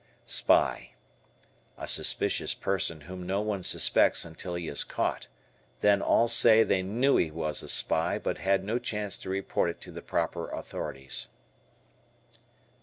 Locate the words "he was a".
7.17-7.69